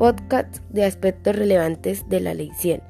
[0.00, 2.80] podcast de aspectos relevantes de la Ley 100.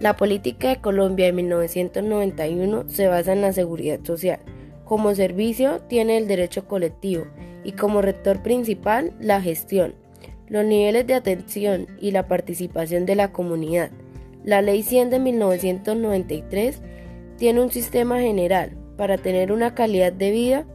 [0.00, 4.40] La política de Colombia de 1991 se basa en la seguridad social.
[4.84, 7.28] Como servicio tiene el derecho colectivo
[7.62, 9.94] y como rector principal la gestión,
[10.48, 13.92] los niveles de atención y la participación de la comunidad.
[14.42, 16.82] La Ley 100 de 1993
[17.36, 20.66] tiene un sistema general para tener una calidad de vida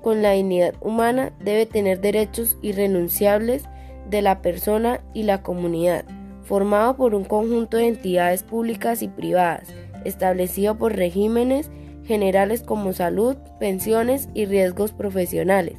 [0.00, 3.64] con la dignidad humana debe tener derechos irrenunciables
[4.08, 6.04] de la persona y la comunidad,
[6.42, 9.68] formado por un conjunto de entidades públicas y privadas,
[10.04, 11.70] establecido por regímenes
[12.04, 15.76] generales como salud, pensiones y riesgos profesionales.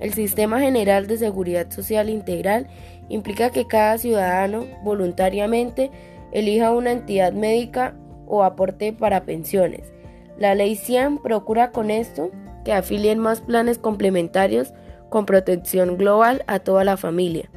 [0.00, 2.68] El Sistema General de Seguridad Social Integral
[3.08, 5.90] implica que cada ciudadano voluntariamente
[6.32, 7.94] elija una entidad médica
[8.26, 9.92] o aporte para pensiones.
[10.38, 12.30] La Ley 100 procura con esto
[12.64, 14.72] que afilien más planes complementarios
[15.08, 17.50] con protección global a toda la familia.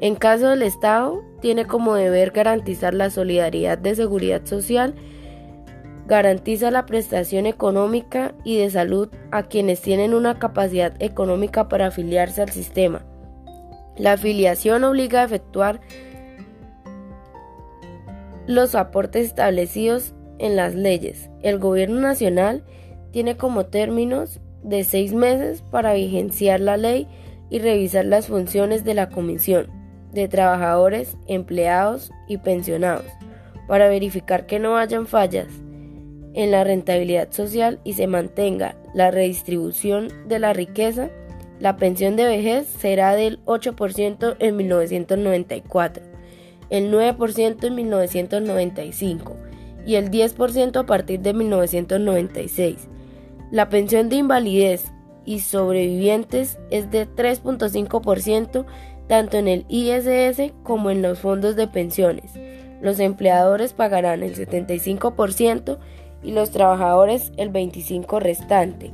[0.00, 4.94] En caso del Estado, tiene como deber garantizar la solidaridad de seguridad social,
[6.06, 12.42] garantiza la prestación económica y de salud a quienes tienen una capacidad económica para afiliarse
[12.42, 13.04] al sistema.
[13.96, 15.80] La afiliación obliga a efectuar
[18.46, 21.28] los aportes establecidos en las leyes.
[21.42, 22.64] El gobierno nacional
[23.10, 27.08] tiene como términos de seis meses para vigenciar la ley
[27.50, 29.77] y revisar las funciones de la Comisión
[30.12, 33.06] de Trabajadores, Empleados y Pensionados
[33.66, 35.48] para verificar que no hayan fallas
[36.34, 41.10] en la rentabilidad social y se mantenga la redistribución de la riqueza.
[41.60, 46.04] La pensión de vejez será del 8% en 1994,
[46.70, 49.36] el 9% en 1995
[49.84, 52.88] y el 10% a partir de 1996
[53.50, 54.92] la pensión de invalidez
[55.24, 58.66] y sobrevivientes es de 3.5%
[59.08, 62.32] tanto en el ISS como en los fondos de pensiones.
[62.80, 65.78] Los empleadores pagarán el 75%
[66.22, 68.92] y los trabajadores el 25% restante.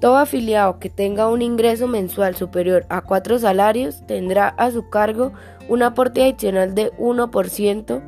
[0.00, 5.32] Todo afiliado que tenga un ingreso mensual superior a cuatro salarios tendrá a su cargo
[5.68, 8.02] un aporte adicional de 1%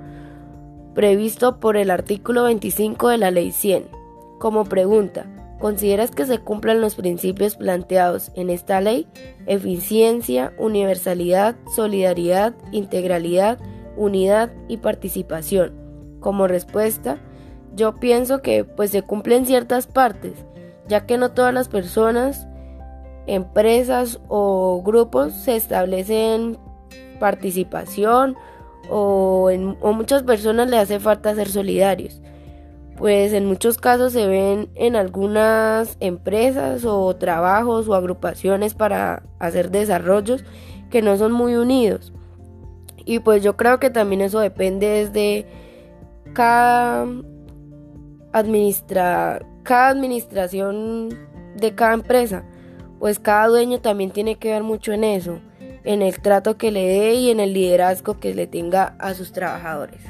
[0.95, 3.87] previsto por el artículo 25 de la Ley 100.
[4.39, 5.27] Como pregunta,
[5.59, 9.07] ¿consideras que se cumplan los principios planteados en esta ley?
[9.47, 13.59] Eficiencia, universalidad, solidaridad, integralidad,
[13.97, 15.73] unidad y participación.
[16.21, 17.19] Como respuesta,
[17.75, 20.33] yo pienso que pues se cumplen ciertas partes,
[20.89, 22.47] ya que no todas las personas,
[23.27, 26.59] empresas o grupos se establecen
[27.19, 28.37] participación
[28.89, 29.51] o,
[29.81, 32.21] o muchas personas le hace falta ser solidarios
[32.97, 39.71] pues en muchos casos se ven en algunas empresas o trabajos o agrupaciones para hacer
[39.71, 40.45] desarrollos
[40.91, 42.13] que no son muy unidos.
[43.05, 45.47] Y pues yo creo que también eso depende desde
[46.33, 47.07] cada
[48.33, 51.11] administra cada administración
[51.57, 52.45] de cada empresa,
[52.99, 55.41] pues cada dueño también tiene que ver mucho en eso,
[55.85, 59.33] en el trato que le dé y en el liderazgo que le tenga a sus
[59.33, 60.01] trabajadores.